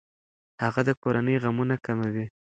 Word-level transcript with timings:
هغه 0.63 0.81
د 0.87 0.89
کورنۍ 1.01 1.35
غمونه 1.43 1.75
کموي. 1.85 2.25